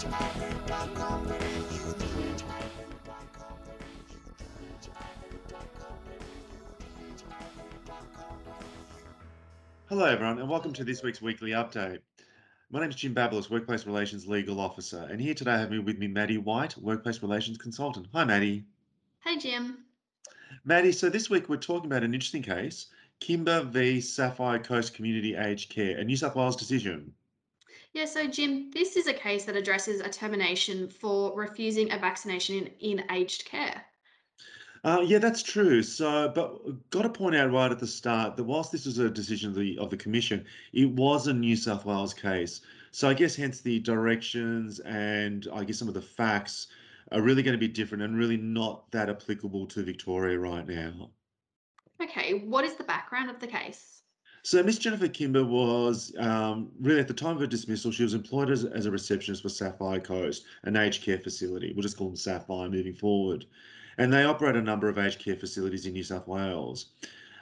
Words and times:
Hello, 0.00 0.14
everyone, 10.06 10.38
and 10.38 10.48
welcome 10.48 10.72
to 10.72 10.84
this 10.84 11.02
week's 11.02 11.20
weekly 11.20 11.50
update. 11.50 11.98
My 12.70 12.80
name 12.80 12.88
is 12.88 12.96
Jim 12.96 13.14
Babalos, 13.14 13.50
Workplace 13.50 13.84
Relations 13.84 14.26
Legal 14.26 14.58
Officer, 14.58 15.06
and 15.10 15.20
here 15.20 15.34
today 15.34 15.52
I 15.52 15.58
have 15.58 15.70
me 15.70 15.80
with 15.80 15.98
me 15.98 16.08
Maddie 16.08 16.38
White, 16.38 16.78
Workplace 16.78 17.20
Relations 17.20 17.58
Consultant. 17.58 18.06
Hi, 18.14 18.24
Maddie. 18.24 18.64
Hi, 19.24 19.36
Jim. 19.36 19.84
Maddie, 20.64 20.92
so 20.92 21.10
this 21.10 21.28
week 21.28 21.50
we're 21.50 21.58
talking 21.58 21.90
about 21.90 22.04
an 22.04 22.14
interesting 22.14 22.42
case, 22.42 22.86
Kimber 23.18 23.64
v 23.64 24.00
Sapphire 24.00 24.60
Coast 24.60 24.94
Community 24.94 25.34
Aged 25.34 25.68
Care, 25.68 25.98
a 25.98 26.04
New 26.04 26.16
South 26.16 26.36
Wales 26.36 26.56
decision. 26.56 27.12
Yeah, 27.92 28.04
so 28.04 28.26
Jim, 28.26 28.70
this 28.70 28.96
is 28.96 29.08
a 29.08 29.12
case 29.12 29.44
that 29.46 29.56
addresses 29.56 30.00
a 30.00 30.08
termination 30.08 30.88
for 30.88 31.36
refusing 31.36 31.92
a 31.92 31.98
vaccination 31.98 32.68
in, 32.80 32.98
in 32.98 33.10
aged 33.10 33.44
care. 33.44 33.84
Uh, 34.84 35.04
yeah, 35.04 35.18
that's 35.18 35.42
true. 35.42 35.82
So, 35.82 36.30
but 36.34 36.90
got 36.90 37.02
to 37.02 37.10
point 37.10 37.36
out 37.36 37.52
right 37.52 37.70
at 37.70 37.78
the 37.78 37.86
start 37.86 38.36
that 38.36 38.44
whilst 38.44 38.72
this 38.72 38.86
was 38.86 38.98
a 38.98 39.10
decision 39.10 39.50
of 39.50 39.56
the 39.56 39.76
of 39.78 39.90
the 39.90 39.96
commission, 39.96 40.46
it 40.72 40.88
was 40.90 41.26
a 41.26 41.32
New 41.32 41.56
South 41.56 41.84
Wales 41.84 42.14
case. 42.14 42.62
So 42.92 43.08
I 43.08 43.14
guess 43.14 43.36
hence 43.36 43.60
the 43.60 43.78
directions 43.80 44.80
and 44.80 45.46
I 45.52 45.64
guess 45.64 45.78
some 45.78 45.88
of 45.88 45.94
the 45.94 46.00
facts 46.00 46.68
are 47.12 47.20
really 47.20 47.42
going 47.42 47.52
to 47.52 47.58
be 47.58 47.68
different 47.68 48.02
and 48.04 48.16
really 48.16 48.36
not 48.36 48.90
that 48.92 49.10
applicable 49.10 49.66
to 49.66 49.82
Victoria 49.82 50.38
right 50.38 50.66
now. 50.66 51.10
Okay, 52.02 52.44
what 52.46 52.64
is 52.64 52.76
the 52.76 52.84
background 52.84 53.30
of 53.30 53.38
the 53.38 53.46
case? 53.46 54.02
So 54.42 54.62
Miss 54.62 54.78
Jennifer 54.78 55.08
Kimber 55.08 55.44
was 55.44 56.14
um, 56.18 56.70
really 56.80 57.00
at 57.00 57.08
the 57.08 57.14
time 57.14 57.34
of 57.34 57.40
her 57.40 57.46
dismissal, 57.46 57.92
she 57.92 58.02
was 58.02 58.14
employed 58.14 58.50
as, 58.50 58.64
as 58.64 58.86
a 58.86 58.90
receptionist 58.90 59.42
for 59.42 59.50
Sapphire 59.50 60.00
Coast, 60.00 60.44
an 60.62 60.76
aged 60.76 61.02
care 61.02 61.18
facility. 61.18 61.72
We'll 61.74 61.82
just 61.82 61.96
call 61.96 62.08
them 62.08 62.16
Sapphire 62.16 62.70
moving 62.70 62.94
forward 62.94 63.44
and 64.00 64.10
they 64.10 64.24
operate 64.24 64.56
a 64.56 64.62
number 64.62 64.88
of 64.88 64.98
aged 64.98 65.18
care 65.22 65.36
facilities 65.36 65.84
in 65.84 65.92
New 65.92 66.02
South 66.02 66.26
Wales. 66.26 66.86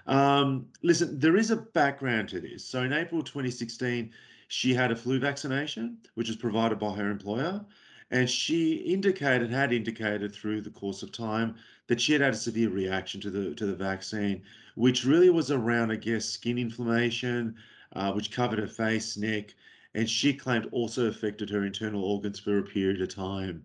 Um, 0.09 0.67
listen, 0.83 1.19
there 1.19 1.37
is 1.37 1.53
a 1.53 1.57
background 1.57 2.29
to 2.31 2.41
this. 2.41 2.65
So 2.65 2.83
in 2.83 2.93
April 2.93 3.23
2016, 3.23 4.11
she 4.49 4.75
had 4.75 4.91
a 4.91 4.97
flu 4.97 5.21
vaccination, 5.21 5.99
which 6.15 6.27
was 6.27 6.37
provided 6.37 6.81
by 6.81 6.95
her 6.95 7.11
employer. 7.11 7.65
And 8.11 8.29
she 8.29 8.77
indicated, 8.77 9.51
had 9.51 9.73
indicated 9.73 10.35
through 10.35 10.63
the 10.63 10.71
course 10.71 11.03
of 11.03 11.13
time, 11.13 11.57
that 11.89 12.01
she 12.01 12.13
had 12.13 12.23
had 12.23 12.35
a 12.35 12.37
severe 12.37 12.71
reaction 12.71 13.21
to 13.21 13.31
the 13.31 13.55
to 13.55 13.67
the 13.67 13.75
vaccine, 13.75 14.43
which 14.75 15.05
really 15.05 15.31
was 15.31 15.51
around, 15.51 15.91
I 15.91 15.97
guess, 15.97 16.25
skin 16.25 16.59
inflammation, 16.59 17.57
uh, 17.95 18.13
which 18.13 18.31
covered 18.31 18.59
her 18.59 18.67
face, 18.67 19.17
neck, 19.17 19.55
and 19.95 20.09
she 20.09 20.33
claimed 20.33 20.69
also 20.73 21.07
affected 21.07 21.51
her 21.51 21.65
internal 21.65 22.05
organs 22.05 22.39
for 22.39 22.59
a 22.59 22.63
period 22.63 23.01
of 23.03 23.15
time. 23.15 23.65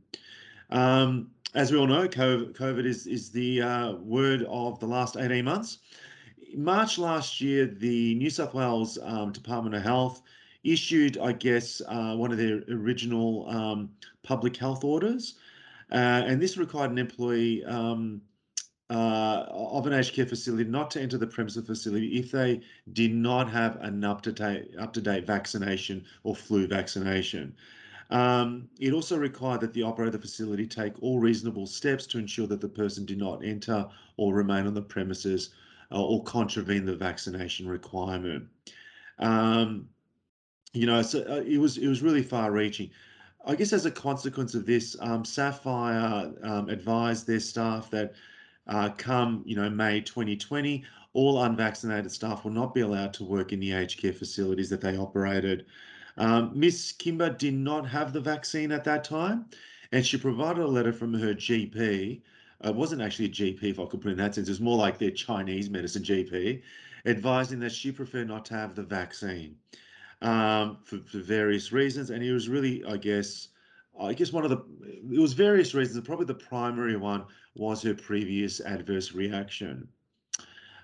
Um, 0.69 1.31
as 1.53 1.71
we 1.71 1.77
all 1.77 1.87
know, 1.87 2.07
COVID 2.07 2.85
is, 2.85 3.05
is 3.05 3.29
the 3.29 3.61
uh, 3.61 3.91
word 3.93 4.43
of 4.49 4.79
the 4.79 4.87
last 4.87 5.17
18 5.17 5.45
months. 5.45 5.79
March 6.55 6.97
last 6.97 7.41
year, 7.41 7.65
the 7.65 8.15
New 8.15 8.29
South 8.29 8.53
Wales 8.53 8.97
um, 9.03 9.31
Department 9.31 9.75
of 9.75 9.83
Health 9.83 10.21
issued, 10.63 11.17
I 11.17 11.33
guess, 11.33 11.81
uh, 11.87 12.15
one 12.15 12.31
of 12.31 12.37
their 12.37 12.63
original 12.69 13.49
um, 13.49 13.89
public 14.23 14.55
health 14.55 14.83
orders. 14.83 15.35
Uh, 15.91 16.23
and 16.25 16.41
this 16.41 16.57
required 16.57 16.91
an 16.91 16.97
employee 16.97 17.63
um, 17.65 18.21
uh, 18.89 19.45
of 19.49 19.87
an 19.87 19.93
aged 19.93 20.13
care 20.13 20.25
facility 20.25 20.69
not 20.69 20.91
to 20.91 21.01
enter 21.01 21.17
the 21.17 21.27
premise 21.27 21.55
of 21.55 21.65
the 21.65 21.73
facility 21.73 22.17
if 22.17 22.31
they 22.31 22.61
did 22.93 23.13
not 23.13 23.49
have 23.49 23.77
an 23.81 24.03
up-to-date 24.03 24.71
up-to-date 24.77 25.25
vaccination 25.25 26.03
or 26.23 26.35
flu 26.35 26.67
vaccination. 26.67 27.55
Um, 28.09 28.69
it 28.79 28.93
also 28.93 29.17
required 29.17 29.61
that 29.61 29.73
the 29.73 29.83
operator 29.83 30.07
of 30.07 30.13
the 30.13 30.19
facility 30.19 30.67
take 30.67 31.01
all 31.01 31.19
reasonable 31.19 31.65
steps 31.65 32.05
to 32.07 32.19
ensure 32.19 32.47
that 32.47 32.61
the 32.61 32.69
person 32.69 33.05
did 33.05 33.17
not 33.17 33.43
enter 33.43 33.87
or 34.17 34.33
remain 34.33 34.67
on 34.67 34.73
the 34.73 34.81
premises 34.81 35.49
uh, 35.91 36.03
or 36.03 36.23
contravene 36.23 36.85
the 36.85 36.95
vaccination 36.95 37.67
requirement. 37.67 38.45
Um, 39.19 39.87
you 40.73 40.87
know, 40.87 41.01
so 41.03 41.19
uh, 41.29 41.43
it 41.45 41.59
was 41.59 41.77
it 41.77 41.87
was 41.87 42.01
really 42.01 42.23
far-reaching. 42.23 42.89
I 43.45 43.55
guess 43.55 43.73
as 43.73 43.85
a 43.85 43.91
consequence 43.91 44.55
of 44.55 44.65
this, 44.65 44.95
um, 45.01 45.23
Sapphire 45.23 46.31
um, 46.43 46.69
advised 46.69 47.27
their 47.27 47.39
staff 47.39 47.91
that 47.91 48.13
uh, 48.67 48.89
come 48.97 49.43
you 49.45 49.55
know 49.55 49.69
May 49.69 50.01
2020, 50.01 50.83
all 51.13 51.43
unvaccinated 51.43 52.11
staff 52.11 52.43
will 52.43 52.51
not 52.51 52.73
be 52.73 52.81
allowed 52.81 53.13
to 53.15 53.23
work 53.23 53.53
in 53.53 53.59
the 53.59 53.73
aged 53.73 54.01
care 54.01 54.13
facilities 54.13 54.69
that 54.71 54.81
they 54.81 54.97
operated. 54.97 55.67
Um, 56.17 56.51
Miss 56.55 56.91
Kimber 56.91 57.29
did 57.29 57.53
not 57.53 57.87
have 57.87 58.11
the 58.11 58.21
vaccine 58.21 58.71
at 58.71 58.83
that 58.85 59.03
time, 59.03 59.45
and 59.91 60.03
she 60.03 60.17
provided 60.17 60.63
a 60.63 60.67
letter 60.67 60.93
from 60.93 61.13
her 61.13 61.35
GP. 61.35 62.21
Uh, 62.65 62.69
it 62.69 62.75
wasn't 62.75 63.01
actually 63.01 63.25
a 63.25 63.29
GP, 63.29 63.63
if 63.63 63.79
I 63.79 63.85
could 63.85 64.01
put 64.01 64.09
it 64.09 64.13
in 64.13 64.17
that 64.19 64.33
sense. 64.33 64.47
It 64.47 64.51
was 64.51 64.61
more 64.61 64.77
like 64.77 64.97
their 64.97 65.11
Chinese 65.11 65.69
medicine 65.69 66.03
GP, 66.03 66.61
advising 67.05 67.59
that 67.59 67.71
she 67.71 67.91
preferred 67.91 68.27
not 68.27 68.45
to 68.45 68.55
have 68.55 68.73
the 68.73 68.83
vaccine 68.83 69.57
um, 70.23 70.77
for, 70.83 70.97
for 70.99 71.19
various 71.19 71.71
reasons. 71.71 72.09
And 72.09 72.23
it 72.23 72.31
was 72.31 72.49
really, 72.49 72.83
I 72.85 72.97
guess, 72.97 73.49
I 73.99 74.13
guess 74.13 74.33
one 74.33 74.43
of 74.43 74.49
the 74.49 74.63
it 75.13 75.19
was 75.19 75.33
various 75.33 75.73
reasons. 75.73 76.05
Probably 76.05 76.25
the 76.25 76.33
primary 76.33 76.97
one 76.97 77.25
was 77.55 77.83
her 77.83 77.93
previous 77.93 78.59
adverse 78.61 79.13
reaction. 79.13 79.87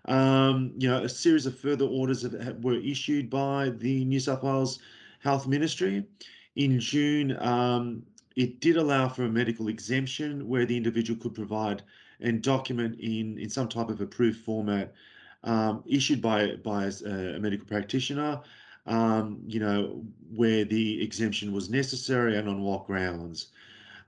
Um, 0.05 0.73
you 0.77 0.87
know, 0.87 1.03
a 1.03 1.09
series 1.09 1.45
of 1.45 1.57
further 1.57 1.85
orders 1.85 2.21
that 2.21 2.61
were 2.61 2.75
issued 2.75 3.29
by 3.29 3.69
the 3.69 4.05
New 4.05 4.19
South 4.19 4.43
Wales 4.43 4.79
Health 5.19 5.47
Ministry. 5.47 6.05
In 6.55 6.79
June, 6.79 7.37
um, 7.39 8.03
it 8.35 8.59
did 8.59 8.77
allow 8.77 9.07
for 9.07 9.23
a 9.25 9.29
medical 9.29 9.67
exemption 9.67 10.47
where 10.47 10.65
the 10.65 10.77
individual 10.77 11.19
could 11.19 11.33
provide 11.33 11.83
and 12.21 12.41
document 12.41 12.99
in, 12.99 13.37
in 13.37 13.49
some 13.49 13.67
type 13.67 13.89
of 13.89 14.01
approved 14.01 14.39
format 14.43 14.93
um, 15.43 15.83
issued 15.85 16.21
by, 16.21 16.55
by 16.63 16.85
a, 16.85 17.35
a 17.35 17.39
medical 17.39 17.65
practitioner, 17.65 18.41
um, 18.89 19.39
you 19.47 19.59
know, 19.59 20.03
where 20.35 20.65
the 20.65 21.01
exemption 21.01 21.53
was 21.53 21.69
necessary 21.69 22.37
and 22.37 22.49
on 22.49 22.61
what 22.61 22.85
grounds. 22.85 23.47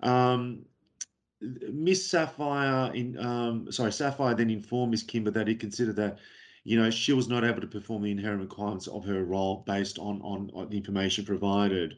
Um, 0.02 0.66
Miss 1.40 2.06
Sapphire, 2.06 2.94
in 2.94 3.18
um, 3.18 3.72
sorry, 3.72 3.92
Sapphire 3.92 4.36
then 4.36 4.50
informed 4.50 4.92
Miss 4.92 5.04
Kimber 5.04 5.32
that 5.32 5.48
he 5.48 5.56
considered 5.56 5.96
that 5.96 6.20
you 6.64 6.80
know, 6.80 6.90
she 6.90 7.14
was 7.14 7.28
not 7.28 7.44
able 7.44 7.62
to 7.62 7.68
perform 7.68 8.04
the 8.04 8.12
inherent 8.12 8.42
requirements 8.42 8.88
of 8.88 9.04
her 9.06 9.24
role 9.24 9.64
based 9.66 9.98
on, 9.98 10.22
on, 10.22 10.52
on 10.54 10.70
the 10.70 10.78
information 10.78 11.26
provided. 11.26 11.98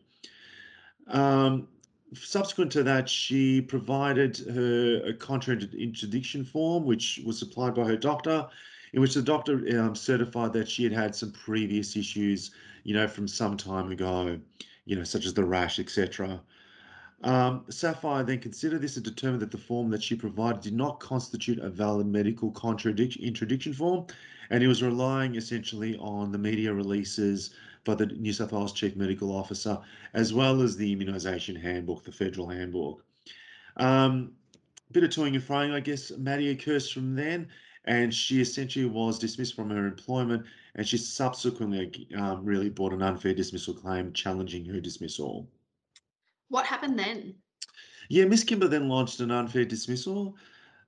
Um, 1.08 1.68
subsequent 2.14 2.72
to 2.74 2.84
that, 2.84 3.10
she 3.10 3.62
provided 3.62 4.38
her 4.38 5.02
a 5.06 5.14
contraindication 5.14 6.48
form, 6.48 6.86
which 6.86 7.20
was 7.26 7.38
supplied 7.38 7.76
by 7.76 7.84
her 7.84 7.98
doctor, 7.98 8.48
in 8.94 9.02
which 9.02 9.16
the 9.16 9.22
doctor 9.22 9.64
um, 9.80 9.96
certified 9.96 10.54
that 10.54 10.70
she 10.70 10.84
had 10.84 10.94
had 10.94 11.16
some 11.16 11.32
previous 11.32 11.98
issues, 11.98 12.52
you 12.84 12.94
know, 12.94 13.08
from 13.08 13.28
some 13.28 13.58
time 13.58 13.92
ago, 13.92 14.40
you 14.86 14.96
know, 14.96 15.04
such 15.04 15.26
as 15.26 15.34
the 15.34 15.44
rash, 15.44 15.80
etc. 15.80 16.42
Um, 17.24 17.64
Sapphire 17.70 18.24
then 18.24 18.40
considered 18.40 18.82
this 18.82 18.98
and 18.98 19.06
determined 19.06 19.42
that 19.42 19.52
the 19.52 19.58
form 19.58 19.90
that 19.92 20.04
she 20.04 20.16
provided 20.16 20.62
did 20.62 20.74
not 20.74 21.00
constitute 21.00 21.60
a 21.60 21.70
valid 21.70 22.08
medical 22.08 22.52
contradiction 22.52 23.74
form, 23.74 24.08
and 24.50 24.62
he 24.62 24.68
was 24.68 24.84
relying 24.84 25.36
essentially 25.36 25.96
on 25.98 26.32
the 26.32 26.38
media 26.38 26.74
releases 26.74 27.52
by 27.86 27.96
the 27.96 28.08
New 28.08 28.34
South 28.34 28.52
Wales 28.52 28.74
Chief 28.74 28.96
Medical 28.96 29.34
Officer, 29.36 29.78
as 30.14 30.34
well 30.34 30.62
as 30.62 30.76
the 30.76 30.96
immunisation 30.96 31.60
handbook, 31.60 32.04
the 32.04 32.12
federal 32.12 32.50
handbook. 32.50 33.04
Um, 33.78 34.34
bit 34.92 35.04
of 35.04 35.10
toying 35.10 35.36
and 35.36 35.44
froing, 35.44 35.74
I 35.74 35.80
guess, 35.80 36.12
Maddie 36.12 36.50
occurs 36.50 36.90
from 36.90 37.16
then, 37.16 37.48
and 37.86 38.14
she 38.14 38.42
essentially 38.42 38.86
was 38.86 39.18
dismissed 39.18 39.56
from 39.56 39.70
her 39.70 39.86
employment, 39.86 40.46
and 40.76 40.88
she 40.88 40.98
subsequently 40.98 42.08
um, 42.18 42.44
really 42.44 42.70
brought 42.70 42.94
an 42.94 43.02
unfair 43.02 43.34
dismissal 43.34 43.74
claim 43.74 44.12
challenging 44.14 44.66
her 44.66 44.80
dismissal. 44.80 45.48
What 46.50 46.66
happened 46.66 46.98
then? 46.98 47.36
Yeah, 48.10 48.25
Miss 48.25 48.44
Kimber 48.44 48.68
then 48.68 48.90
launched 48.90 49.20
an 49.20 49.31
unfair 49.31 49.66
dismissal. 49.66 50.36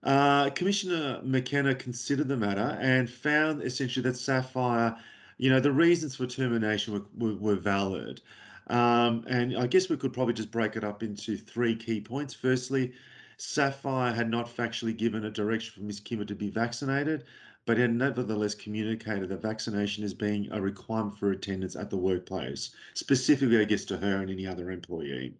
Uh, 0.03 0.49
Commissioner 0.51 1.19
McKenna 1.23 1.73
considered 1.73 2.27
the 2.27 2.37
matter 2.37 2.77
and 2.79 3.09
found 3.09 3.63
essentially 3.63 4.03
that 4.03 4.17
Sapphire, 4.17 4.95
you 5.37 5.49
know, 5.49 5.59
the 5.59 5.71
reasons 5.71 6.15
for 6.15 6.27
termination 6.27 6.93
were, 6.93 7.05
were, 7.17 7.35
were 7.35 7.55
valid. 7.55 8.21
Um, 8.67 9.23
and 9.27 9.57
I 9.57 9.67
guess 9.67 9.89
we 9.89 9.97
could 9.97 10.13
probably 10.13 10.33
just 10.33 10.51
break 10.51 10.75
it 10.75 10.83
up 10.83 11.03
into 11.03 11.37
three 11.37 11.75
key 11.75 12.01
points. 12.01 12.33
Firstly, 12.33 12.93
Sapphire 13.37 14.13
had 14.13 14.29
not 14.29 14.47
factually 14.47 14.95
given 14.95 15.25
a 15.25 15.31
direction 15.31 15.73
for 15.73 15.85
Miss 15.85 15.99
Kimber 15.99 16.25
to 16.25 16.35
be 16.35 16.49
vaccinated, 16.49 17.25
but 17.65 17.77
had 17.77 17.93
nevertheless 17.93 18.55
communicated 18.55 19.29
that 19.29 19.41
vaccination 19.41 20.03
is 20.03 20.13
being 20.13 20.47
a 20.51 20.61
requirement 20.61 21.17
for 21.17 21.31
attendance 21.31 21.75
at 21.75 21.89
the 21.89 21.97
workplace, 21.97 22.71
specifically, 22.93 23.59
I 23.59 23.65
guess, 23.65 23.85
to 23.85 23.97
her 23.97 24.21
and 24.21 24.29
any 24.29 24.45
other 24.45 24.71
employee. 24.71 25.33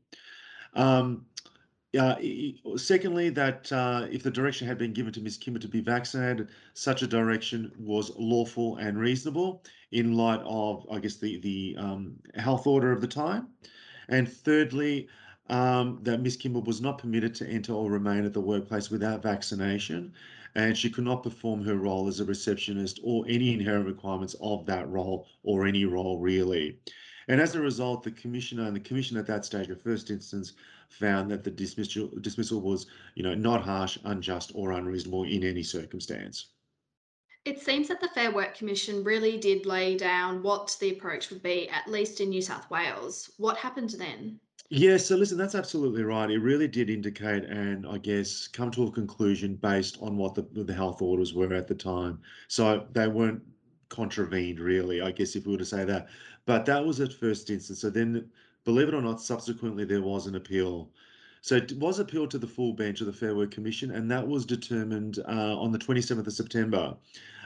Um, 0.74 1.26
uh, 1.98 2.16
secondly, 2.76 3.30
that 3.30 3.72
uh, 3.72 4.08
if 4.12 4.24
the 4.24 4.32
direction 4.32 4.68
had 4.68 4.78
been 4.78 4.92
given 4.92 5.14
to 5.14 5.22
Ms. 5.22 5.38
Kimber 5.38 5.60
to 5.60 5.68
be 5.68 5.82
vaccinated, 5.82 6.50
such 6.74 7.04
a 7.04 7.08
direction 7.08 7.72
was 7.80 8.12
lawful 8.18 8.78
and 8.78 8.98
reasonable 8.98 9.64
in 9.92 10.18
light 10.18 10.42
of, 10.44 10.86
I 10.92 11.00
guess, 11.00 11.16
the 11.16 11.40
the 11.40 11.76
um, 11.80 12.16
health 12.36 12.68
order 12.68 12.92
of 12.92 13.02
the 13.02 13.08
time. 13.08 13.48
And 14.10 14.28
thirdly, 14.30 15.08
um, 15.50 16.00
that 16.04 16.22
Miss 16.22 16.36
Kimber 16.36 16.60
was 16.60 16.82
not 16.82 16.98
permitted 16.98 17.36
to 17.36 17.48
enter 17.48 17.74
or 17.74 17.92
remain 17.92 18.26
at 18.26 18.34
the 18.34 18.42
workplace 18.42 18.90
without 18.90 19.22
vaccination, 19.22 20.14
and 20.56 20.78
she 20.78 20.90
could 20.90 21.04
not 21.04 21.24
perform 21.24 21.64
her 21.64 21.76
role 21.76 22.08
as 22.08 22.20
a 22.20 22.26
receptionist 22.26 23.00
or 23.04 23.26
any 23.28 23.54
inherent 23.54 23.86
requirements 23.86 24.36
of 24.42 24.66
that 24.66 24.90
role 24.90 25.28
or 25.44 25.66
any 25.66 25.86
role 25.86 26.20
really. 26.20 26.80
And 27.28 27.42
as 27.42 27.56
a 27.56 27.62
result, 27.62 28.04
the 28.04 28.12
commissioner 28.12 28.64
and 28.64 28.76
the 28.76 28.80
commission 28.80 29.18
at 29.18 29.28
that 29.28 29.46
stage, 29.46 29.70
of 29.70 29.82
first 29.82 30.12
instance, 30.12 30.54
found 30.90 31.30
that 31.32 31.44
the 31.44 31.52
dismissal 31.52 32.10
dismissal 32.22 32.62
was, 32.62 32.86
you 33.16 33.24
know, 33.24 33.34
not 33.34 33.64
harsh, 33.64 33.98
unjust, 34.06 34.52
or 34.56 34.72
unreasonable 34.72 35.24
in 35.24 35.44
any 35.44 35.64
circumstance. 35.64 36.48
It 37.44 37.62
seems 37.62 37.88
that 37.90 38.02
the 38.02 38.08
Fair 38.08 38.32
Work 38.32 38.56
Commission 38.58 39.04
really 39.04 39.38
did 39.38 39.68
lay 39.68 39.98
down 39.98 40.42
what 40.42 40.76
the 40.80 40.92
approach 40.92 41.30
would 41.30 41.44
be, 41.44 41.70
at 41.70 41.88
least 41.88 42.22
in 42.22 42.30
New 42.30 42.42
South 42.42 42.70
Wales. 42.72 43.32
What 43.38 43.58
happened 43.58 43.92
then? 43.92 44.40
Yeah, 44.70 44.98
so 44.98 45.16
listen, 45.16 45.38
that's 45.38 45.54
absolutely 45.54 46.04
right. 46.04 46.30
It 46.30 46.40
really 46.40 46.68
did 46.68 46.90
indicate 46.90 47.46
and 47.46 47.86
I 47.86 48.00
guess 48.00 48.48
come 48.48 48.72
to 48.72 48.86
a 48.88 48.92
conclusion 48.92 49.56
based 49.56 49.98
on 50.02 50.18
what 50.18 50.34
the, 50.34 50.42
the 50.52 50.74
health 50.74 51.02
orders 51.04 51.34
were 51.36 51.54
at 51.54 51.68
the 51.68 51.76
time. 51.76 52.20
So 52.48 52.88
they 52.92 53.08
weren't 53.08 53.44
contravened, 53.90 54.60
really, 54.60 55.02
I 55.02 55.12
guess, 55.12 55.36
if 55.36 55.46
we 55.46 55.52
were 55.52 55.60
to 55.60 55.66
say 55.66 55.86
that. 55.86 56.08
But 56.48 56.66
that 56.66 56.84
was 56.84 57.00
at 57.00 57.14
first 57.14 57.50
instance. 57.52 57.80
So 57.80 57.92
then, 57.92 58.28
believe 58.64 58.88
it 58.88 58.96
or 58.96 59.02
not, 59.02 59.22
subsequently 59.22 59.86
there 59.86 60.02
was 60.02 60.26
an 60.26 60.36
appeal. 60.36 60.90
So 61.42 61.56
it 61.56 61.74
was 61.78 62.00
appealed 62.00 62.32
to 62.32 62.40
the 62.40 62.48
full 62.48 62.74
bench 62.74 63.02
of 63.02 63.08
the 63.08 63.14
Fair 63.14 63.36
Work 63.36 63.52
Commission, 63.52 63.92
and 63.92 64.10
that 64.10 64.28
was 64.28 64.46
determined 64.48 65.20
uh, 65.28 65.60
on 65.60 65.72
the 65.72 65.78
27th 65.78 66.26
of 66.26 66.34
September. 66.34 66.96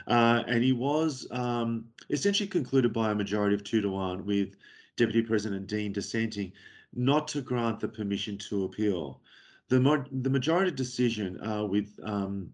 Uh, 0.06 0.42
and 0.46 0.64
he 0.64 0.72
was 0.72 1.26
um, 1.32 1.84
essentially 2.08 2.48
concluded 2.48 2.94
by 2.94 3.10
a 3.10 3.14
majority 3.14 3.54
of 3.54 3.62
two 3.62 3.82
to 3.82 3.90
one, 3.90 4.24
with 4.24 4.56
Deputy 4.96 5.20
President 5.20 5.66
Dean 5.66 5.92
dissenting 5.92 6.52
not 6.94 7.28
to 7.28 7.40
grant 7.40 7.80
the 7.80 7.88
permission 7.88 8.36
to 8.38 8.64
appeal. 8.64 9.20
The, 9.68 10.04
the 10.10 10.30
majority 10.30 10.72
decision 10.72 11.40
uh, 11.46 11.64
with 11.64 11.98
um, 12.02 12.52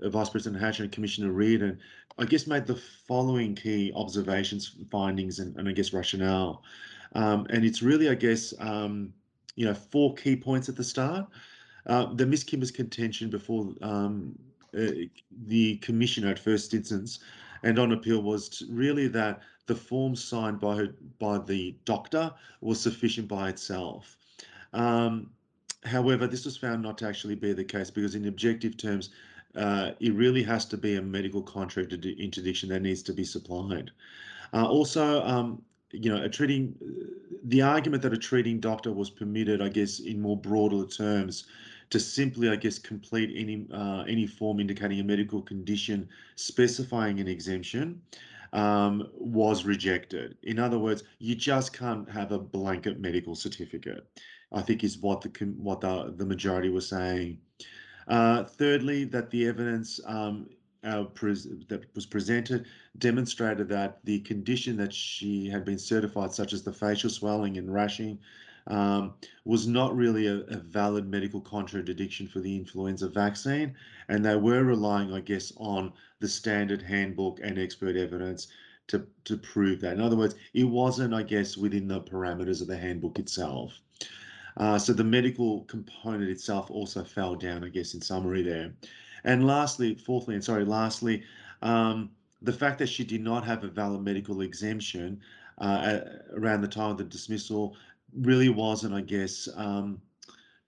Vice 0.00 0.30
President 0.30 0.62
Hatch 0.62 0.80
and 0.80 0.90
Commissioner 0.90 1.32
Reid, 1.32 1.62
and 1.62 1.78
I 2.18 2.24
guess 2.24 2.46
made 2.46 2.66
the 2.66 2.76
following 2.76 3.54
key 3.54 3.92
observations, 3.94 4.76
findings, 4.90 5.40
and, 5.40 5.56
and 5.56 5.68
I 5.68 5.72
guess 5.72 5.92
rationale. 5.92 6.62
Um, 7.14 7.46
and 7.50 7.64
it's 7.64 7.82
really, 7.82 8.08
I 8.08 8.14
guess, 8.14 8.54
um, 8.58 9.12
you 9.56 9.66
know, 9.66 9.74
four 9.74 10.14
key 10.14 10.36
points 10.36 10.68
at 10.68 10.76
the 10.76 10.84
start. 10.84 11.26
Uh, 11.86 12.14
the 12.14 12.26
Miss 12.26 12.42
Kimber's 12.42 12.70
contention 12.70 13.28
before 13.28 13.74
um, 13.82 14.34
uh, 14.76 14.86
the 15.46 15.76
commissioner 15.76 16.30
at 16.30 16.38
first 16.38 16.72
instance 16.72 17.20
and 17.62 17.78
on 17.78 17.92
appeal 17.92 18.22
was 18.22 18.62
really 18.68 19.08
that 19.08 19.40
the 19.66 19.74
form 19.74 20.14
signed 20.14 20.60
by 20.60 20.76
her, 20.76 20.94
by 21.18 21.38
the 21.38 21.74
doctor 21.84 22.32
was 22.60 22.80
sufficient 22.80 23.28
by 23.28 23.48
itself. 23.48 24.16
Um, 24.72 25.30
however, 25.84 26.26
this 26.26 26.44
was 26.44 26.56
found 26.56 26.82
not 26.82 26.98
to 26.98 27.08
actually 27.08 27.34
be 27.34 27.52
the 27.52 27.64
case 27.64 27.90
because, 27.90 28.14
in 28.14 28.26
objective 28.26 28.76
terms, 28.76 29.10
uh, 29.56 29.92
it 30.00 30.12
really 30.14 30.42
has 30.42 30.66
to 30.66 30.76
be 30.76 30.96
a 30.96 31.02
medical 31.02 31.42
contraindication 31.42 32.68
that 32.68 32.82
needs 32.82 33.02
to 33.02 33.12
be 33.12 33.24
supplied. 33.24 33.90
Uh, 34.52 34.66
also, 34.66 35.22
um, 35.22 35.62
you 35.92 36.10
know, 36.10 36.22
a 36.22 36.28
treating, 36.28 36.74
the 37.44 37.62
argument 37.62 38.02
that 38.02 38.12
a 38.12 38.18
treating 38.18 38.58
doctor 38.58 38.92
was 38.92 39.10
permitted, 39.10 39.62
I 39.62 39.68
guess, 39.68 40.00
in 40.00 40.20
more 40.20 40.36
broader 40.36 40.86
terms, 40.86 41.44
to 41.90 42.00
simply, 42.00 42.48
I 42.48 42.56
guess, 42.56 42.78
complete 42.78 43.32
any 43.36 43.66
uh, 43.72 44.04
any 44.08 44.26
form 44.26 44.58
indicating 44.58 44.98
a 45.00 45.04
medical 45.04 45.42
condition 45.42 46.08
specifying 46.34 47.20
an 47.20 47.28
exemption 47.28 48.00
um, 48.54 49.08
was 49.14 49.64
rejected. 49.64 50.38
In 50.44 50.58
other 50.58 50.78
words, 50.78 51.02
you 51.18 51.34
just 51.34 51.76
can't 51.76 52.08
have 52.08 52.32
a 52.32 52.38
blanket 52.38 52.98
medical 53.00 53.34
certificate. 53.34 54.06
I 54.52 54.62
think 54.62 54.84
is 54.84 54.98
what 54.98 55.20
the 55.20 55.30
what 55.58 55.80
the 55.80 56.14
the 56.16 56.24
majority 56.24 56.70
was 56.70 56.88
saying. 56.88 57.38
Uh, 58.06 58.44
thirdly, 58.44 59.04
that 59.04 59.30
the 59.30 59.46
evidence 59.48 60.00
um, 60.06 60.48
uh, 60.84 61.04
that 61.68 61.84
was 61.94 62.06
presented 62.06 62.66
demonstrated 62.98 63.68
that 63.68 63.98
the 64.04 64.20
condition 64.20 64.76
that 64.76 64.92
she 64.92 65.48
had 65.48 65.64
been 65.64 65.78
certified, 65.78 66.32
such 66.32 66.52
as 66.52 66.62
the 66.62 66.72
facial 66.72 67.10
swelling 67.10 67.58
and 67.58 67.72
rashing, 67.72 68.18
um, 68.66 69.14
was 69.44 69.66
not 69.66 69.94
really 69.94 70.26
a, 70.26 70.36
a, 70.36 70.56
valid 70.56 71.06
medical 71.06 71.40
contradiction 71.40 72.26
for 72.26 72.40
the 72.40 72.56
influenza 72.56 73.08
vaccine. 73.08 73.74
And 74.08 74.24
they 74.24 74.36
were 74.36 74.64
relying, 74.64 75.12
I 75.12 75.20
guess, 75.20 75.52
on 75.56 75.92
the 76.20 76.28
standard 76.28 76.80
handbook 76.80 77.40
and 77.42 77.58
expert 77.58 77.96
evidence 77.96 78.48
to, 78.88 79.06
to 79.24 79.36
prove 79.36 79.80
that. 79.80 79.94
In 79.94 80.00
other 80.00 80.16
words, 80.16 80.34
it 80.54 80.64
wasn't, 80.64 81.12
I 81.12 81.22
guess, 81.22 81.56
within 81.56 81.88
the 81.88 82.00
parameters 82.00 82.60
of 82.62 82.66
the 82.66 82.76
handbook 82.76 83.18
itself. 83.18 83.78
Uh, 84.56 84.78
so 84.78 84.92
the 84.92 85.04
medical 85.04 85.64
component 85.64 86.30
itself 86.30 86.70
also 86.70 87.04
fell 87.04 87.34
down, 87.34 87.64
I 87.64 87.68
guess, 87.68 87.94
in 87.94 88.00
summary 88.00 88.42
there. 88.42 88.72
And 89.24 89.46
lastly, 89.46 89.94
fourthly, 89.94 90.34
and 90.34 90.44
sorry, 90.44 90.64
lastly, 90.64 91.22
um, 91.62 92.10
the 92.42 92.52
fact 92.52 92.78
that 92.78 92.88
she 92.88 93.04
did 93.04 93.22
not 93.22 93.44
have 93.44 93.64
a 93.64 93.68
valid 93.68 94.02
medical 94.02 94.42
exemption 94.42 95.20
uh, 95.58 96.00
around 96.34 96.60
the 96.60 96.68
time 96.68 96.90
of 96.90 96.98
the 96.98 97.04
dismissal 97.04 97.76
really 98.16 98.48
wasn't, 98.48 98.94
I 98.94 99.00
guess, 99.00 99.48
um, 99.56 100.00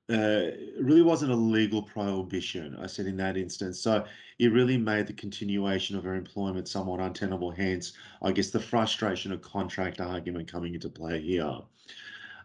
uh, 0.08 0.50
really 0.80 1.02
wasn't 1.02 1.32
a 1.32 1.36
legal 1.36 1.82
prohibition, 1.82 2.76
I 2.80 2.86
said 2.86 3.06
in 3.06 3.16
that 3.16 3.36
instance. 3.36 3.80
So 3.80 4.04
it 4.38 4.52
really 4.52 4.76
made 4.76 5.06
the 5.06 5.12
continuation 5.12 5.96
of 5.96 6.04
her 6.04 6.14
employment 6.14 6.68
somewhat 6.68 7.00
untenable, 7.00 7.50
hence, 7.50 7.92
I 8.22 8.32
guess, 8.32 8.50
the 8.50 8.60
frustration 8.60 9.32
of 9.32 9.42
contract 9.42 10.00
argument 10.00 10.50
coming 10.50 10.74
into 10.74 10.88
play 10.88 11.20
here. 11.20 11.58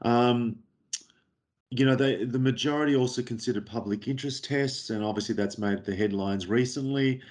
Um, 0.02 0.58
you 1.70 1.86
know, 1.86 1.96
they, 1.96 2.26
the 2.26 2.40
majority 2.40 2.96
also 2.96 3.22
considered 3.22 3.66
public 3.66 4.08
interest 4.08 4.44
tests, 4.44 4.90
and 4.90 5.04
obviously 5.04 5.36
that's 5.36 5.58
made 5.58 5.86
the 5.86 5.96
headlines 5.96 6.48
recently. 6.48 7.22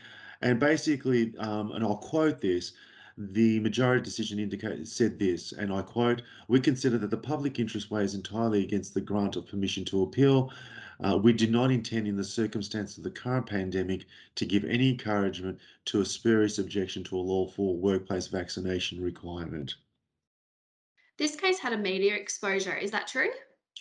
And 0.42 0.58
basically, 0.58 1.34
um, 1.38 1.72
and 1.72 1.84
I'll 1.84 1.96
quote 1.96 2.40
this 2.40 2.72
the 3.20 3.60
majority 3.60 4.02
decision 4.02 4.38
indicated 4.38 4.88
said 4.88 5.18
this, 5.18 5.52
and 5.52 5.70
I 5.70 5.82
quote, 5.82 6.22
we 6.48 6.58
consider 6.58 6.96
that 6.98 7.10
the 7.10 7.18
public 7.18 7.58
interest 7.58 7.90
weighs 7.90 8.14
entirely 8.14 8.64
against 8.64 8.94
the 8.94 9.00
grant 9.02 9.36
of 9.36 9.46
permission 9.46 9.84
to 9.86 10.02
appeal. 10.02 10.50
Uh, 11.04 11.18
we 11.18 11.34
do 11.34 11.46
not 11.46 11.70
intend 11.70 12.08
in 12.08 12.16
the 12.16 12.24
circumstance 12.24 12.96
of 12.96 13.04
the 13.04 13.10
current 13.10 13.46
pandemic 13.46 14.06
to 14.36 14.46
give 14.46 14.64
any 14.64 14.90
encouragement 14.90 15.58
to 15.84 16.00
a 16.00 16.04
spurious 16.04 16.58
objection 16.58 17.04
to 17.04 17.16
a 17.16 17.18
lawful 17.18 17.76
workplace 17.76 18.26
vaccination 18.26 19.02
requirement. 19.02 19.74
This 21.18 21.36
case 21.36 21.58
had 21.58 21.74
a 21.74 21.78
media 21.78 22.14
exposure, 22.14 22.74
is 22.74 22.90
that 22.92 23.06
true? 23.06 23.28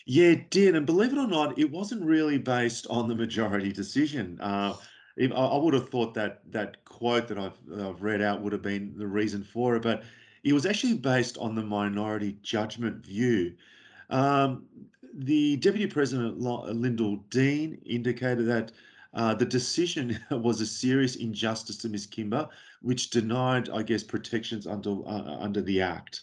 Yeah, 0.06 0.32
it 0.32 0.50
did. 0.50 0.76
And 0.76 0.86
believe 0.86 1.14
it 1.14 1.18
or 1.18 1.28
not, 1.28 1.58
it 1.58 1.72
wasn't 1.72 2.04
really 2.04 2.38
based 2.38 2.88
on 2.90 3.08
the 3.08 3.16
majority 3.16 3.72
decision. 3.72 4.38
Uh, 4.42 4.76
I, 5.20 5.58
would 5.58 5.74
have 5.74 5.90
thought 5.90 6.14
that 6.14 6.42
that 6.52 6.84
quote 6.86 7.28
that 7.28 7.38
I've, 7.38 8.02
read 8.02 8.22
out 8.22 8.42
would 8.42 8.54
have 8.54 8.62
been 8.62 8.94
the 8.98 9.08
reason 9.08 9.44
for 9.44 9.76
it, 9.76 9.82
but 9.82 10.04
it 10.44 10.54
was 10.54 10.66
actually 10.66 10.94
based 10.94 11.38
on 11.38 11.56
the 11.56 11.64
minority 11.64 12.38
judgment 12.42 13.06
view. 13.06 13.54
Um, 14.10 14.64
the 15.14 15.58
Deputy 15.58 15.88
President 15.88 16.40
Lyndall 16.40 17.18
Dean 17.30 17.82
indicated 17.86 18.46
that 18.48 18.72
uh, 19.14 19.34
the 19.34 19.46
decision 19.46 20.20
was 20.32 20.62
a 20.62 20.66
serious 20.66 21.16
injustice 21.18 21.78
to 21.78 21.90
Ms. 21.90 22.06
Kimber, 22.06 22.48
which 22.82 23.10
denied, 23.10 23.70
I 23.70 23.84
guess, 23.84 24.04
protections 24.04 24.68
under 24.68 24.92
uh, 25.06 25.38
under 25.40 25.62
the 25.62 25.82
Act. 25.82 26.22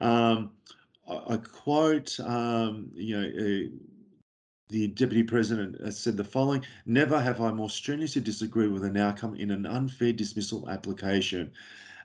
Um, 0.00 0.50
I, 1.08 1.34
I, 1.34 1.36
quote, 1.36 2.18
um, 2.20 2.90
you 2.94 3.20
know, 3.20 3.68
the 4.72 4.88
deputy 4.88 5.22
president 5.22 5.94
said 5.94 6.16
the 6.16 6.24
following 6.24 6.64
Never 6.86 7.20
have 7.20 7.40
I 7.40 7.52
more 7.52 7.70
strenuously 7.70 8.22
disagreed 8.22 8.72
with 8.72 8.84
an 8.84 8.96
outcome 8.96 9.36
in 9.36 9.50
an 9.50 9.66
unfair 9.66 10.12
dismissal 10.12 10.68
application. 10.68 11.52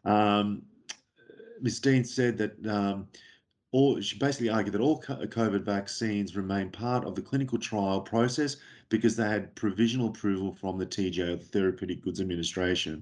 Um, 0.03 0.63
Ms. 1.61 1.79
Dean 1.79 2.03
said 2.03 2.37
that 2.37 2.67
um, 2.67 3.07
all, 3.71 3.99
she 4.01 4.17
basically 4.17 4.49
argued 4.49 4.73
that 4.73 4.81
all 4.81 5.01
COVID 5.01 5.61
vaccines 5.61 6.35
remain 6.35 6.69
part 6.69 7.05
of 7.05 7.15
the 7.15 7.21
clinical 7.21 7.57
trial 7.57 8.01
process 8.01 8.57
because 8.89 9.15
they 9.15 9.27
had 9.27 9.55
provisional 9.55 10.09
approval 10.09 10.53
from 10.53 10.77
the 10.77 10.85
TGA, 10.85 11.39
the 11.39 11.45
Therapeutic 11.45 12.01
Goods 12.01 12.21
Administration. 12.21 13.01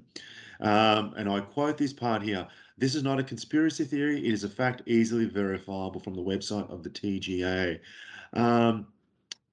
Um, 0.60 1.12
and 1.16 1.28
I 1.28 1.40
quote 1.40 1.76
this 1.76 1.92
part 1.92 2.22
here 2.22 2.46
this 2.78 2.94
is 2.94 3.02
not 3.02 3.18
a 3.18 3.24
conspiracy 3.24 3.84
theory, 3.84 4.18
it 4.26 4.32
is 4.32 4.44
a 4.44 4.48
fact 4.48 4.82
easily 4.86 5.24
verifiable 5.24 6.00
from 6.00 6.14
the 6.14 6.22
website 6.22 6.70
of 6.70 6.82
the 6.82 6.90
TGA. 6.90 7.80
Um, 8.34 8.86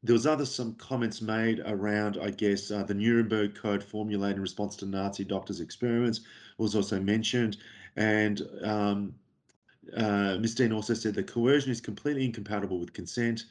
there 0.04 0.14
was 0.14 0.28
other 0.28 0.46
some 0.46 0.76
comments 0.76 1.22
made 1.22 1.62
around, 1.66 2.18
I 2.22 2.30
guess, 2.30 2.72
uh, 2.72 2.84
the 2.84 2.94
Nuremberg 2.94 3.56
Code 3.56 3.84
formulated 3.84 4.36
in 4.36 4.42
response 4.42 4.76
to 4.78 4.86
Nazi 4.86 5.24
doctors' 5.24 5.62
experiments 5.62 6.22
was 6.58 6.76
also 6.76 7.00
mentioned, 7.00 7.58
and 7.96 8.42
um, 8.64 9.16
uh, 9.96 10.38
Ms. 10.40 10.56
Dean 10.56 10.74
also 10.74 10.94
said 10.94 11.14
that 11.16 11.28
coercion 11.28 11.72
is 11.72 11.82
completely 11.82 12.26
incompatible 12.26 12.80
with 12.80 12.94
consent. 12.94 13.46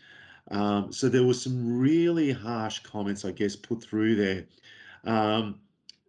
Um, 0.50 0.92
so 0.92 1.08
there 1.08 1.24
was 1.24 1.40
some 1.40 1.78
really 1.78 2.32
harsh 2.32 2.80
comments, 2.80 3.24
I 3.24 3.32
guess, 3.32 3.56
put 3.56 3.82
through 3.82 4.16
there. 4.16 4.44
Um, 5.04 5.58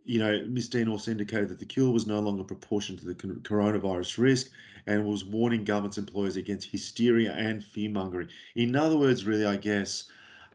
you 0.06 0.20
know, 0.20 0.44
Ms. 0.48 0.70
Dean 0.70 0.90
also 0.90 1.12
indicated 1.12 1.48
that 1.50 1.60
the 1.60 1.66
cure 1.66 1.90
was 1.90 2.06
no 2.06 2.20
longer 2.20 2.44
proportioned 2.44 3.00
to 3.00 3.06
the 3.06 3.16
coronavirus 3.16 4.18
risk 4.18 4.50
and 4.88 5.06
was 5.06 5.24
warning 5.24 5.64
government's 5.64 5.98
employers 5.98 6.36
against 6.36 6.70
hysteria 6.70 7.32
and 7.34 7.64
fear 7.64 7.90
mongering. 7.90 8.28
In 8.56 8.76
other 8.76 8.98
words, 8.98 9.26
really, 9.26 9.46
I 9.46 9.56
guess, 9.56 10.06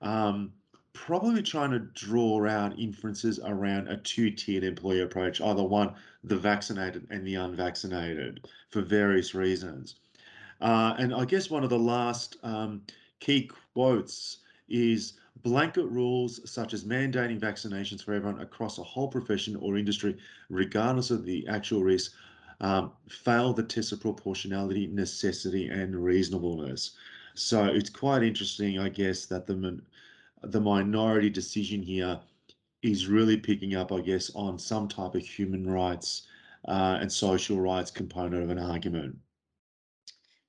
um, 0.02 0.52
probably 0.92 1.42
trying 1.42 1.70
to 1.70 1.78
draw 1.78 2.46
out 2.46 2.78
inferences 2.78 3.38
around 3.44 3.88
a 3.88 3.96
two 3.98 4.30
tiered 4.30 4.64
employee 4.64 5.00
approach, 5.00 5.40
either 5.40 5.62
one, 5.62 5.94
the 6.24 6.36
vaccinated 6.36 7.06
and 7.10 7.26
the 7.26 7.36
unvaccinated, 7.36 8.46
for 8.70 8.82
various 8.82 9.34
reasons. 9.34 9.96
Uh, 10.60 10.94
and 10.98 11.14
I 11.14 11.24
guess 11.24 11.50
one 11.50 11.62
of 11.62 11.70
the 11.70 11.78
last 11.78 12.36
um, 12.42 12.82
key 13.20 13.48
quotes 13.74 14.38
is 14.68 15.14
blanket 15.42 15.86
rules 15.86 16.40
such 16.50 16.74
as 16.74 16.84
mandating 16.84 17.40
vaccinations 17.40 18.02
for 18.02 18.12
everyone 18.12 18.40
across 18.40 18.78
a 18.78 18.82
whole 18.82 19.08
profession 19.08 19.56
or 19.56 19.78
industry, 19.78 20.16
regardless 20.50 21.10
of 21.10 21.24
the 21.24 21.46
actual 21.46 21.82
risk, 21.82 22.12
um, 22.60 22.92
fail 23.08 23.52
the 23.52 23.62
test 23.62 23.92
of 23.92 24.00
proportionality, 24.00 24.88
necessity, 24.88 25.68
and 25.68 25.94
reasonableness. 25.94 26.92
So 27.38 27.64
it's 27.64 27.90
quite 27.90 28.22
interesting, 28.22 28.78
I 28.78 28.88
guess, 28.88 29.26
that 29.26 29.46
the 29.46 29.80
the 30.42 30.60
minority 30.60 31.30
decision 31.30 31.82
here 31.82 32.20
is 32.82 33.08
really 33.08 33.36
picking 33.36 33.74
up, 33.74 33.92
I 33.92 34.00
guess, 34.00 34.30
on 34.34 34.58
some 34.58 34.88
type 34.88 35.14
of 35.14 35.22
human 35.22 35.68
rights 35.68 36.26
uh, 36.66 36.98
and 37.00 37.10
social 37.10 37.60
rights 37.60 37.90
component 37.90 38.42
of 38.42 38.50
an 38.50 38.58
argument. 38.58 39.16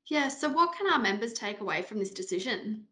Yeah, 0.07 0.27
so 0.27 0.49
what 0.49 0.75
can 0.75 0.91
our 0.91 0.99
members 0.99 1.33
take 1.33 1.61
away 1.61 1.81
from 1.81 1.99
this 1.99 2.11
decision? 2.11 2.85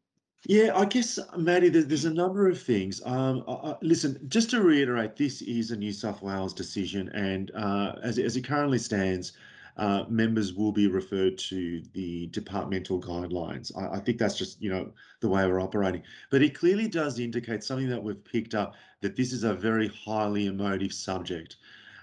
Yeah, 0.46 0.76
I 0.76 0.86
guess, 0.86 1.20
Maddie, 1.36 1.70
there's, 1.70 1.88
there's 1.88 2.06
a 2.06 2.14
number 2.14 2.48
of 2.48 2.62
things. 2.62 3.02
Um, 3.06 3.44
I, 3.48 3.52
I, 3.52 3.76
listen, 3.82 4.20
just 4.28 4.52
to 4.52 4.62
reiterate, 4.62 5.16
this 5.16 5.42
is 5.42 5.72
a 5.72 5.76
New 5.76 5.92
South 5.92 6.22
Wales 6.22 6.54
decision, 6.54 7.10
and 7.10 7.52
uh, 7.56 7.94
as, 8.04 8.20
as 8.20 8.38
it 8.38 8.48
currently 8.48 8.78
stands, 8.78 9.34
uh, 9.78 10.06
members 10.10 10.54
will 10.54 10.72
be 10.72 10.88
referred 10.88 11.38
to 11.38 11.82
the 11.94 12.28
departmental 12.28 13.00
guidelines. 13.00 13.72
I, 13.78 13.98
I, 13.98 14.00
think 14.00 14.18
that's 14.18 14.38
just, 14.38 14.62
you 14.62 14.70
know, 14.70 14.92
the 15.20 15.30
way 15.30 15.46
we're 15.46 15.62
operating. 15.62 16.02
But 16.32 16.42
it 16.42 16.58
clearly 16.58 16.88
does 16.88 17.20
indicate 17.20 17.64
something 17.64 17.90
that 17.90 18.04
we've 18.04 18.24
picked 18.24 18.56
up 18.56 18.74
that 19.02 19.16
this 19.16 19.32
is 19.32 19.44
a 19.44 19.54
very 19.54 19.88
highly 19.90 20.48
emotive 20.48 20.94
subject. 20.94 21.58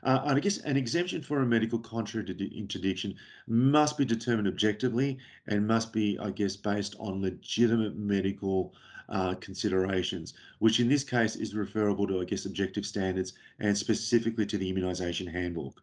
Uh, 0.05 0.21
and 0.27 0.37
I 0.37 0.41
guess 0.41 0.59
an 0.59 0.77
exemption 0.77 1.23
for 1.23 1.41
a 1.41 1.47
medical 1.47 1.79
contraindication 1.79 3.17
must 3.49 3.97
be 3.97 4.05
determined 4.05 4.47
objectively 4.47 5.19
and 5.49 5.67
must 5.67 5.93
be, 5.93 6.19
I 6.21 6.31
guess, 6.31 6.57
based 6.57 6.95
on 7.01 7.23
legitimate 7.23 7.97
medical 7.97 8.75
uh, 9.09 9.35
considerations, 9.35 10.35
which 10.59 10.79
in 10.79 10.89
this 10.89 11.05
case 11.05 11.37
is 11.37 11.55
referable 11.55 12.07
to, 12.07 12.21
I 12.21 12.25
guess, 12.25 12.45
objective 12.45 12.87
standards 12.87 13.33
and 13.59 13.77
specifically 13.77 14.47
to 14.47 14.59
the 14.59 14.73
immunisation 14.73 15.31
handbook. 15.31 15.83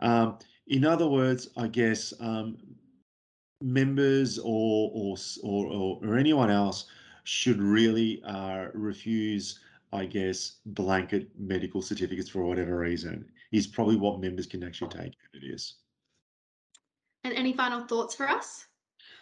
Um, 0.00 0.38
in 0.66 0.84
other 0.84 1.06
words, 1.08 1.48
I 1.56 1.66
guess 1.66 2.12
um, 2.20 2.56
members 3.60 4.38
or, 4.38 4.90
or, 4.94 5.16
or, 5.42 5.98
or, 6.02 6.16
anyone 6.16 6.50
else 6.50 6.86
should 7.24 7.60
really 7.60 8.22
uh, 8.24 8.66
refuse 8.72 9.60
I 9.92 10.06
guess, 10.06 10.58
blanket 10.66 11.28
medical 11.38 11.82
certificates 11.82 12.28
for 12.28 12.44
whatever 12.44 12.78
reason 12.78 13.28
is 13.50 13.66
probably 13.66 13.96
what 13.96 14.20
members 14.20 14.46
can 14.46 14.62
actually 14.62 14.96
take 14.96 15.14
it 15.34 15.44
is. 15.44 15.74
And 17.24 17.34
any 17.34 17.52
final 17.52 17.84
thoughts 17.86 18.14
for 18.14 18.28
us? 18.28 18.66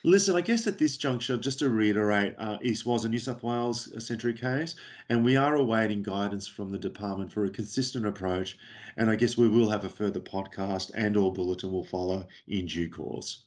Listen, 0.04 0.36
I 0.36 0.40
guess 0.40 0.66
at 0.66 0.78
this 0.78 0.96
juncture, 0.96 1.36
just 1.36 1.58
to 1.58 1.70
reiterate, 1.70 2.34
uh, 2.38 2.58
East 2.62 2.86
was 2.86 3.04
a 3.04 3.08
New 3.08 3.18
South 3.18 3.42
Wales 3.42 3.92
centric 4.04 4.40
case, 4.40 4.76
and 5.08 5.24
we 5.24 5.36
are 5.36 5.56
awaiting 5.56 6.02
guidance 6.02 6.46
from 6.46 6.70
the 6.70 6.78
department 6.78 7.32
for 7.32 7.44
a 7.44 7.50
consistent 7.50 8.06
approach. 8.06 8.56
And 8.96 9.10
I 9.10 9.16
guess 9.16 9.36
we 9.36 9.48
will 9.48 9.70
have 9.70 9.84
a 9.84 9.88
further 9.88 10.20
podcast 10.20 10.90
and 10.94 11.16
or 11.16 11.32
bulletin 11.32 11.72
will 11.72 11.84
follow 11.84 12.26
in 12.46 12.66
due 12.66 12.88
course. 12.88 13.44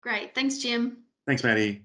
Great. 0.00 0.34
Thanks, 0.34 0.58
Jim. 0.58 0.98
Thanks, 1.26 1.44
Maddie. 1.44 1.82